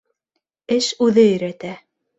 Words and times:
Эш 0.77 0.89
үҙе 1.09 1.29
өйрәтә. 1.37 1.77